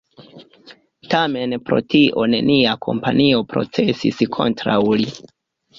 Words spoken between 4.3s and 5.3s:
kontraŭ li.